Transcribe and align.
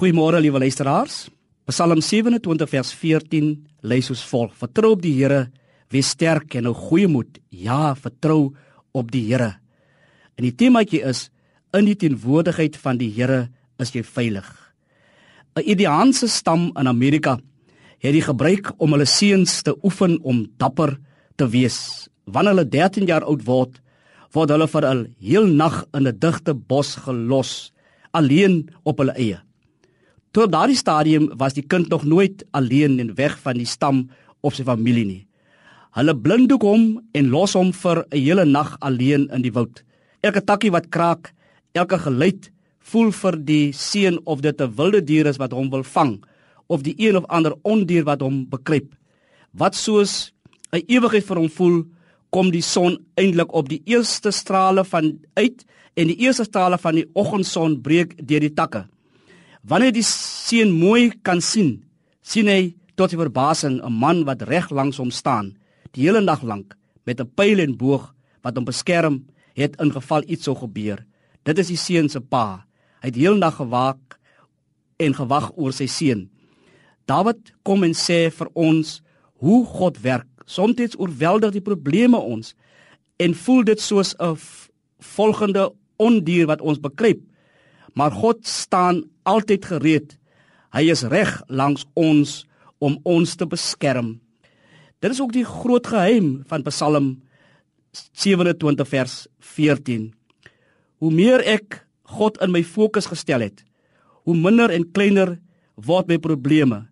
Goeiemôre 0.00 0.38
liewe 0.40 0.62
luisteraars. 0.62 1.26
Psalm 1.68 2.00
27 2.00 2.70
vers 2.72 2.90
14 2.96 3.48
lees 3.84 4.06
ons 4.08 4.20
volg: 4.30 4.54
Vertrou 4.56 4.94
op 4.94 5.02
die 5.04 5.12
Here, 5.12 5.50
wees 5.92 6.14
sterk 6.14 6.54
en 6.56 6.70
hou 6.70 6.72
goeie 6.72 7.04
moed. 7.04 7.36
Ja, 7.52 7.92
vertrou 7.92 8.54
op 8.96 9.10
die 9.12 9.26
Here. 9.26 9.50
En 10.40 10.46
die 10.46 10.54
temaatjie 10.56 11.02
is 11.04 11.26
in 11.76 11.84
die 11.84 11.98
teenwoordigheid 12.00 12.78
van 12.80 12.96
die 12.96 13.10
Here 13.12 13.50
is 13.76 13.92
jy 13.92 14.00
veilig. 14.00 14.48
'n 15.60 15.68
Indiaanse 15.68 16.32
stam 16.32 16.72
in 16.80 16.88
Amerika 16.88 17.36
het 18.00 18.16
die 18.16 18.24
gebruik 18.24 18.72
om 18.78 18.96
hulle 18.96 19.04
seuns 19.04 19.60
te 19.62 19.76
oefen 19.84 20.16
om 20.24 20.46
dapper 20.56 20.96
te 21.36 21.44
wees. 21.44 22.08
Wanneer 22.24 22.56
hulle 22.56 22.68
13 22.72 23.04
jaar 23.04 23.28
oud 23.28 23.44
word, 23.44 23.76
word 24.32 24.48
hulle 24.48 24.66
vir 24.66 24.84
'n 24.94 25.14
heel 25.20 25.46
nag 25.46 25.84
in 25.92 26.08
'n 26.08 26.18
digte 26.18 26.54
bos 26.54 26.96
gelos, 26.96 27.70
alleen 28.14 28.70
op 28.82 28.96
hulle 28.96 29.12
eie. 29.12 29.44
Tot 30.30 30.52
daardie 30.52 30.78
stadium 30.78 31.24
was 31.34 31.56
die 31.56 31.64
kind 31.66 31.88
nog 31.90 32.04
nooit 32.06 32.44
alleen 32.54 33.00
en 33.02 33.14
weg 33.18 33.32
van 33.42 33.56
die 33.58 33.66
stam 33.66 34.04
of 34.46 34.54
sy 34.54 34.62
familie 34.62 35.02
nie. 35.04 35.22
Hulle 35.98 36.14
blinddoek 36.14 36.62
hom 36.62 36.84
en 37.18 37.32
los 37.32 37.56
hom 37.58 37.72
vir 37.74 38.04
'n 38.04 38.14
hele 38.14 38.44
nag 38.44 38.76
alleen 38.78 39.26
in 39.34 39.42
die 39.42 39.50
woud. 39.50 39.82
Elke 40.22 40.40
takkie 40.44 40.70
wat 40.70 40.88
kraak, 40.88 41.34
elke 41.74 41.98
geluid 41.98 42.50
voel 42.78 43.10
vir 43.10 43.36
die 43.36 43.72
seun 43.72 44.20
of 44.24 44.40
dit 44.40 44.60
'n 44.60 44.74
wilde 44.76 45.02
dier 45.02 45.26
is 45.26 45.38
wat 45.38 45.52
hom 45.52 45.70
wil 45.70 45.82
vang 45.82 46.22
of 46.68 46.82
die 46.82 46.94
een 46.96 47.16
of 47.16 47.26
ander 47.26 47.54
ondier 47.62 48.04
wat 48.04 48.20
hom 48.20 48.46
bekruip. 48.48 48.94
Wat 49.52 49.74
soos 49.74 50.32
'n 50.72 50.84
ewigheid 50.86 51.24
vir 51.24 51.36
hom 51.36 51.50
voel, 51.50 51.84
kom 52.30 52.50
die 52.50 52.62
son 52.62 52.98
eindelik 53.16 53.52
op 53.52 53.68
die 53.68 53.82
eerste 53.84 54.30
strale 54.30 54.84
van 54.84 55.18
uit 55.34 55.64
en 55.96 56.06
die 56.06 56.18
eerste 56.18 56.44
strale 56.44 56.78
van 56.78 56.94
die 56.94 57.10
oggendson 57.14 57.80
breek 57.82 58.14
deur 58.28 58.40
die 58.40 58.54
takke. 58.54 58.86
Wanneer 59.60 59.92
die 59.92 60.04
seun 60.06 60.72
mooi 60.72 61.10
kan 61.22 61.42
sien, 61.44 61.82
sien 62.24 62.48
hy 62.48 62.72
tot 62.96 63.12
sy 63.12 63.18
verbasing 63.20 63.80
'n 63.84 63.92
man 63.92 64.24
wat 64.24 64.42
reg 64.48 64.70
langs 64.70 64.96
hom 64.96 65.10
staan, 65.10 65.56
die 65.92 66.08
hele 66.08 66.20
nag 66.20 66.42
lank 66.42 66.76
met 67.04 67.20
'n 67.20 67.28
pyl 67.36 67.60
en 67.60 67.76
boog 67.76 68.14
wat 68.42 68.56
hom 68.56 68.64
beskerm 68.64 69.26
het 69.54 69.76
in 69.80 69.92
geval 69.92 70.22
iets 70.26 70.44
sou 70.44 70.54
gebeur. 70.56 71.04
Dit 71.44 71.58
is 71.58 71.68
die 71.68 71.76
seun 71.76 72.08
se 72.08 72.20
pa. 72.20 72.64
Hy 73.02 73.08
het 73.08 73.16
heel 73.16 73.36
nag 73.36 73.56
gewaak 73.56 74.18
en 74.98 75.14
gewag 75.14 75.52
oor 75.56 75.72
sy 75.72 75.86
seun. 75.86 76.30
Dawid 77.06 77.52
kom 77.62 77.84
en 77.84 77.94
sê 77.94 78.30
vir 78.30 78.48
ons 78.54 79.02
hoe 79.40 79.66
God 79.66 80.00
werk. 80.00 80.28
Soms 80.46 80.96
oorweldig 80.96 81.52
die 81.52 81.60
probleme 81.60 82.16
ons 82.16 82.54
en 83.18 83.34
voel 83.34 83.64
dit 83.64 83.80
soos 83.80 84.14
'n 84.18 84.36
volgende 84.98 85.72
ondier 85.96 86.46
wat 86.46 86.60
ons 86.60 86.80
bekruip 86.80 87.20
maar 87.94 88.12
God 88.12 88.46
staan 88.46 89.04
altyd 89.22 89.64
gereed. 89.64 90.18
Hy 90.74 90.90
is 90.90 91.02
reg 91.02 91.42
langs 91.48 91.86
ons 91.94 92.44
om 92.78 92.98
ons 93.02 93.34
te 93.36 93.46
beskerm. 93.46 94.20
Dit 95.00 95.14
is 95.14 95.20
ook 95.20 95.32
die 95.32 95.44
groot 95.44 95.86
geheim 95.86 96.42
van 96.48 96.62
Psalm 96.68 97.22
27 97.92 98.88
vers 98.88 99.26
14. 99.38 100.10
Hoe 101.00 101.12
meer 101.12 101.42
ek 101.48 101.80
God 102.10 102.38
in 102.42 102.52
my 102.52 102.62
fokus 102.66 103.08
gestel 103.08 103.40
het, 103.40 103.62
hoe 104.26 104.36
minder 104.36 104.70
en 104.70 104.84
kleiner 104.92 105.38
word 105.80 106.10
my 106.10 106.18
probleme. 106.20 106.84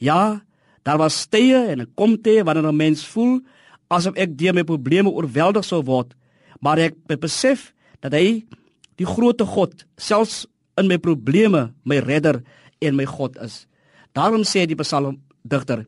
Ja, 0.00 0.42
daar 0.86 0.98
was 0.98 1.26
tye 1.28 1.58
en 1.68 1.80
'n 1.80 1.92
komte 1.94 2.42
wanneer 2.44 2.66
'n 2.66 2.76
mens 2.76 3.04
voel 3.06 3.40
asof 3.88 4.14
ek 4.14 4.38
deur 4.38 4.54
my 4.54 4.64
probleme 4.64 5.10
oorweldig 5.10 5.64
sou 5.64 5.82
word, 5.82 6.14
maar 6.60 6.78
ek 6.78 6.94
besef 7.20 7.72
dat 8.00 8.12
hy 8.12 8.46
die 9.00 9.08
grootte 9.08 9.46
God 9.48 9.86
selfs 9.96 10.44
in 10.80 10.88
my 10.90 10.98
probleme 11.00 11.70
my 11.88 12.00
redder 12.04 12.42
en 12.84 12.96
my 12.96 13.06
God 13.08 13.38
is. 13.40 13.64
Daarom 14.16 14.44
sê 14.44 14.66
die 14.68 14.76
psalmdigter: 14.76 15.86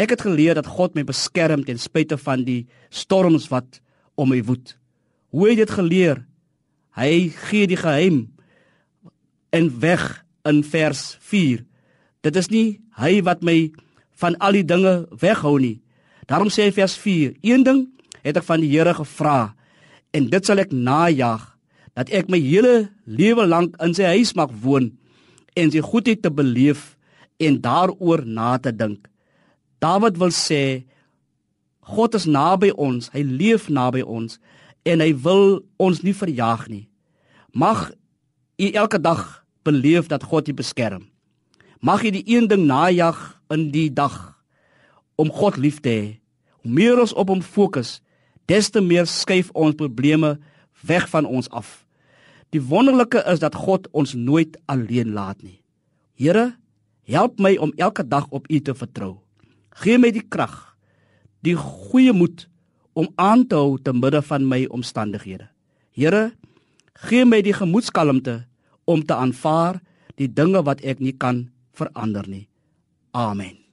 Ek 0.00 0.12
het 0.14 0.24
geleer 0.24 0.56
dat 0.56 0.68
God 0.68 0.96
my 0.96 1.04
beskerm 1.04 1.64
ten 1.64 1.80
spyte 1.80 2.16
van 2.20 2.44
die 2.44 2.66
storms 2.90 3.50
wat 3.52 3.80
om 4.16 4.30
my 4.32 4.40
woed. 4.44 4.76
Hoe 5.32 5.50
het 5.50 5.64
dit 5.64 5.72
geleer? 5.76 6.24
Hy 6.96 7.28
gee 7.48 7.68
die 7.68 7.76
geheim 7.76 8.22
en 9.52 9.68
weg 9.80 10.24
in 10.48 10.62
vers 10.64 11.16
4. 11.20 11.64
Dit 12.24 12.36
is 12.36 12.48
nie 12.48 12.80
hy 12.96 13.20
wat 13.24 13.44
my 13.44 13.70
van 14.16 14.36
al 14.40 14.56
die 14.56 14.64
dinge 14.64 15.02
weghou 15.20 15.58
nie. 15.60 15.82
Daarom 16.24 16.48
sê 16.48 16.70
hy 16.70 16.72
vers 16.72 16.96
4: 16.96 17.36
Een 17.44 17.66
ding 17.68 17.84
het 18.24 18.40
ek 18.40 18.48
van 18.48 18.64
die 18.64 18.72
Here 18.72 18.96
gevra 18.96 19.52
en 20.16 20.30
dit 20.32 20.48
sal 20.48 20.64
ek 20.64 20.72
najag 20.72 21.55
dat 21.96 22.12
ek 22.12 22.28
my 22.28 22.38
hele 22.40 22.90
lewe 23.08 23.46
lank 23.48 23.76
in 23.82 23.94
sy 23.96 24.10
huis 24.18 24.34
mag 24.36 24.52
woon 24.62 24.90
en 25.56 25.72
sy 25.72 25.80
goedheid 25.80 26.20
te 26.22 26.30
beleef 26.30 26.94
en 27.40 27.56
daaroor 27.64 28.24
na 28.28 28.56
te 28.60 28.72
dink. 28.72 29.08
Dawid 29.80 30.20
wil 30.20 30.32
sê 30.32 30.84
God 31.86 32.16
is 32.18 32.26
naby 32.26 32.72
ons, 32.74 33.08
hy 33.14 33.22
leef 33.22 33.70
naby 33.72 34.02
ons 34.02 34.40
en 34.86 35.00
hy 35.00 35.12
wil 35.24 35.62
ons 35.80 36.02
nie 36.04 36.14
verjaag 36.16 36.66
nie. 36.68 36.84
Mag 37.56 37.88
u 38.60 38.68
elke 38.72 39.00
dag 39.00 39.22
beleef 39.64 40.10
dat 40.12 40.26
God 40.26 40.48
u 40.50 40.56
beskerm. 40.56 41.06
Mag 41.80 42.04
u 42.04 42.10
die 42.10 42.24
een 42.26 42.48
ding 42.50 42.66
najag 42.68 43.18
in 43.54 43.70
die 43.72 43.88
dag 43.92 44.36
om 45.16 45.32
God 45.32 45.56
lief 45.56 45.80
te 45.80 45.88
hê. 45.88 46.04
Hoe 46.60 46.72
meer 46.72 47.00
ons 47.00 47.14
op 47.14 47.30
hom 47.32 47.42
fokus, 47.42 48.00
des 48.50 48.68
te 48.70 48.82
meer 48.82 49.08
skuif 49.08 49.48
ons 49.54 49.78
probleme 49.78 50.36
weg 50.86 51.08
van 51.08 51.24
ons 51.24 51.48
af. 51.50 51.85
Die 52.54 52.62
wonderlike 52.62 53.22
is 53.26 53.42
dat 53.42 53.58
God 53.58 53.88
ons 53.92 54.14
nooit 54.14 54.56
alleen 54.70 55.12
laat 55.16 55.42
nie. 55.42 55.60
Here, 56.14 56.54
help 57.06 57.40
my 57.42 57.56
om 57.60 57.74
elke 57.76 58.06
dag 58.06 58.28
op 58.30 58.46
U 58.50 58.60
te 58.60 58.74
vertrou. 58.74 59.16
Gee 59.82 59.98
my 59.98 60.10
die 60.14 60.24
krag, 60.24 60.76
die 61.44 61.56
goeie 61.58 62.14
moed 62.16 62.46
om 62.96 63.10
aan 63.20 63.44
te 63.46 63.58
hou 63.58 63.76
te 63.82 63.92
midde 63.92 64.22
van 64.24 64.46
my 64.48 64.64
omstandighede. 64.72 65.50
Here, 65.92 66.32
gee 67.04 67.26
my 67.28 67.42
die 67.44 67.56
gemoedskalmte 67.56 68.46
om 68.88 69.04
te 69.04 69.14
aanvaar 69.14 69.82
die 70.16 70.30
dinge 70.32 70.62
wat 70.64 70.80
ek 70.80 71.02
nie 71.04 71.12
kan 71.12 71.48
verander 71.76 72.24
nie. 72.28 72.46
Amen. 73.12 73.65